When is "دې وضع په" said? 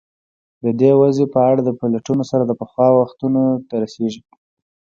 0.79-1.39